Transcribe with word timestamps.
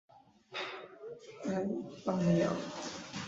এই, 1.49 1.67
পানি 2.05 2.33
আন। 2.43 2.57